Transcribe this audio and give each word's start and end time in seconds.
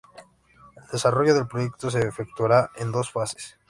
El 0.77 0.85
desarrollo 0.93 1.35
del 1.35 1.45
proyecto 1.45 1.91
se 1.91 1.99
efectuará 2.01 2.71
en 2.75 2.91
dos 2.91 3.11
fases. 3.11 3.59